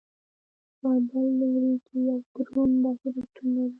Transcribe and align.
په 0.79 0.89
بل 1.09 1.25
لوري 1.39 1.75
کې 1.85 1.97
یو 2.09 2.19
دروند 2.47 2.75
بهیر 2.83 3.15
شتون 3.25 3.47
لري. 3.55 3.69